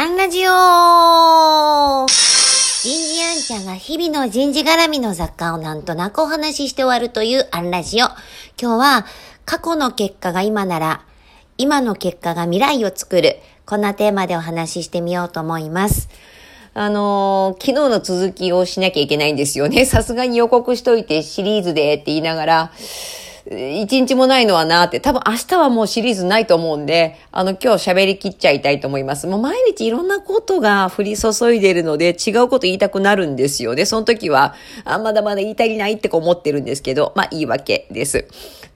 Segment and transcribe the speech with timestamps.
[0.00, 2.08] アンラジオ人
[2.88, 8.06] 事アンちゃんが日々の人事絡みの雑貨をなんとなくお話しして終わるというアンラジオ。
[8.06, 8.16] 今
[8.58, 9.06] 日は
[9.44, 11.04] 過去の結果が今なら、
[11.58, 13.40] 今の結果が未来を作る。
[13.66, 16.08] こんなテーマでお話ししてみようと思います。
[16.72, 19.84] あのー、昨日の続きをしなきゃいけないんですよね。
[19.84, 22.72] さすがに予告しといてシリーズでって言いながら、
[23.46, 29.26] 一日もないのはなって、多分明日はもうシリーズないと思うんで、あの今日喋りきっちゃいたいと思います。
[29.26, 33.86] もう毎日いろんなことが降り注いでるので違うこと言いたくなるんですよね。
[33.86, 34.54] その時は、
[34.84, 38.26] あ、まだまだ言い足りないってこう思ってるんですけど、まあいいわけです。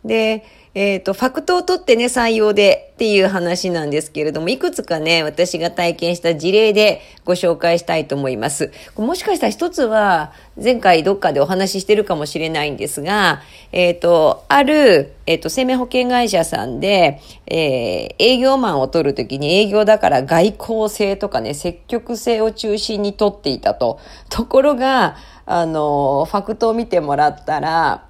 [0.04, 8.72] で、えっ、ー、と、ファクトを取ってね、採用でっていう話なんですけれども、いくつかね、私が体験した事例でご紹介したいと思います。
[8.96, 24.00] もしかしたら一つは、前回どっかでお話ししてるかもしれないんですが、えっ、ー、と、ある、えっ、ー、と、生命保険会社さんで、えー、営業マンを取るときに営業だから外交性とかね、積極性を中心に取っていたと。
[24.28, 28.06] ところが、あの、ファクトを見てもらったら、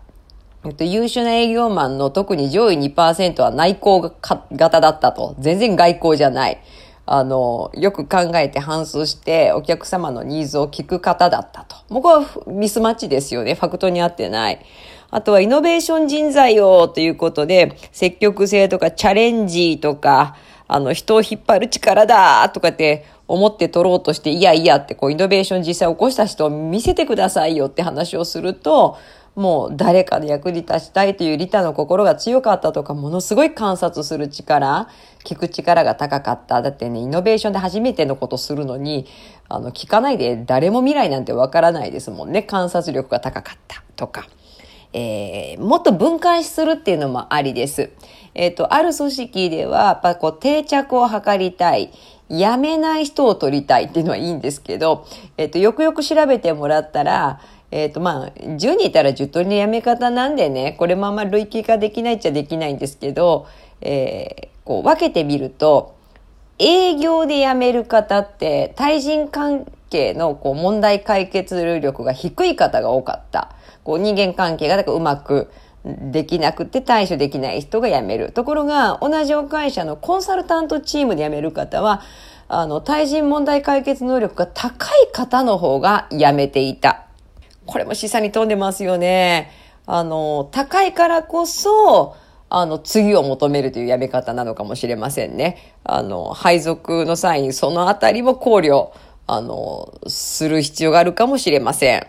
[0.66, 4.00] えっと、優秀な営業マンの特に上位2%は内向
[4.52, 5.34] 型だったと。
[5.38, 6.60] 全然外交じゃない。
[7.06, 11.76] あの、よく考えて反数してお客様のニーズを聞く方だったと。
[11.90, 13.54] 僕はミスマッチですよね。
[13.54, 14.64] ファクトに合ってない。
[15.10, 28.96] あとはイノベーション人材をということで、積極性とかチャレンジとか、あの、人を引っ張る力だとかって思って取ろうとして、いやいやってこう、イノベーション実際起こした人を見せてくださいよって話をすると、
[29.34, 34.88] もう誰かの役に立ちたいという利他の心が強かったとか、ものすごい観察する力、
[35.24, 36.62] 聞く力が高かった。
[36.62, 39.06] だってね、イノベーションで初めてのことするのに、
[39.48, 42.42] あの、聞かないで誰も未来なんてわからないですもんね。
[42.42, 44.26] 観察力が高かったとか。
[44.92, 47.91] えー、もっと分解するっていうのもありです。
[48.34, 51.91] えっ、ー、と、ある組織では、やっぱこう定着を図りたい。
[52.30, 57.41] 辞めない人を取りたいっていうのはいいんですけど、えっ、ー、と、よくよく調べてもらったら、
[57.75, 63.48] えっ、ー、と、まあ、10人いたら10通りのやめ方なんでね、これもあんま類型化できないっちゃできないんですけど、
[63.81, 65.97] えー、こう分けてみると、
[66.60, 73.56] 営業で辞める方って、対人関係のこう問題解決力が低い方が多かった。
[73.82, 75.50] こう人間関係がだからうまく
[75.84, 78.31] できなくて対処できない人が辞める。
[78.31, 82.03] ところが、同じ会社のコンサルタントチームで辞める方は、
[82.47, 87.04] あの、対人問題解決能力が高い方の方が辞めていた。
[87.66, 89.50] これも示唆に富んでますよね。
[89.86, 92.16] あの、高いからこそ、
[92.48, 95.74] あの、次を求めるというやめ方なのかもしれませんね。
[95.82, 98.91] あの、配属の際にそのあたりも考慮、
[99.26, 102.06] あの、する必要があるかもしれません。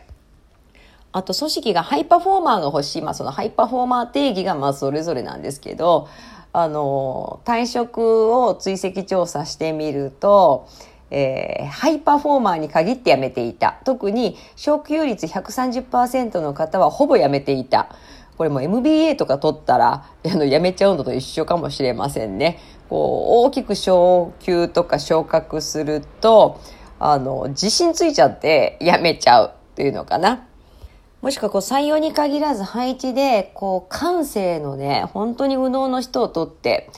[1.11, 3.01] あと、組織がハイパフォーマーが欲しい。
[3.01, 6.09] まあ、そのハイパフォーマー定義がまあそれぞれなんですけど、
[6.51, 10.67] あの、退職を追跡調査してみると、
[11.11, 13.79] えー、ハイパフォーマーに限って辞めていた。
[13.85, 17.89] 特に、昇給率130%の方はほぼ辞めていた。
[18.37, 22.59] これも MBA とか取ったら、 あの、辞めちゃうのと一緒かもしれませんね。
[22.89, 26.59] こう、大きく昇給とか昇格すると、
[26.99, 30.47] あの、自信ついちゃって辞めちゃうっていうのかな。
[31.21, 36.89] もしくはこう採用に限らず配置で、こう感性のね、本当に右脳の人を取って、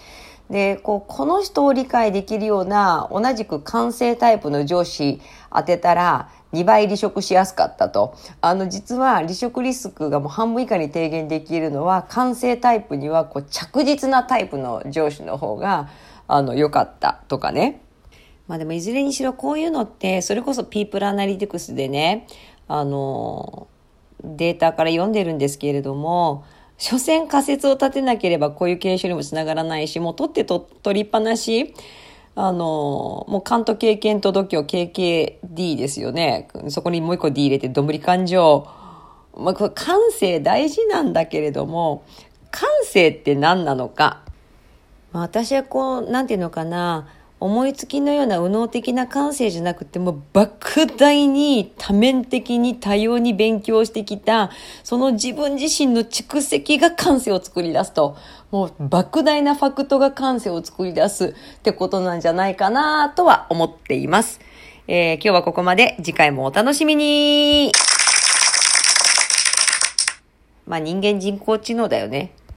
[0.49, 5.19] で、こう、この人を理解できるような同じく感性タイプの上司
[5.53, 8.15] 当てたら2倍離職しやすかったと。
[8.39, 15.89] あの、実は離職リスクがもう半分以下に低減できるのは感性タイプにはこう着実なタイプの上司の方が
[16.27, 17.81] あの良かったとかね。
[18.47, 22.27] まあでもいずれにしろこういうのってそれこそピープルアナリティクスでね、
[22.69, 23.67] あの、
[24.23, 26.45] データから読んでるんですけれども、
[26.77, 31.73] 所詮仮説を立てなければこういう経営書にもつながらないし、もう取ってと取りっぱなし、
[32.35, 36.47] あの、もう関東経験と度胸 KKD ですよね。
[36.69, 38.67] そこにもう一個 D 入れて、どんぶり感情。
[39.35, 42.03] まあ、これ感性大事なんだけれども、
[42.51, 44.21] 感性って何なのか。
[45.13, 47.07] まあ、私はこう、なんていうのかな、
[47.39, 54.49] 思いつきのような右脳的な感性じゃなくても莫大に多面的に多様に勉強してきた
[54.83, 58.17] その自分自身の蓄積が感性を作り出すと。
[58.49, 64.39] もう莫大なファクトが感性を作り出すってことなんじゃないかなとは思っています、
[64.87, 65.97] えー、今日はここまで。
[65.97, 67.73] 次回もお楽しみに。
[70.65, 72.31] まあ人間人工知能だよね。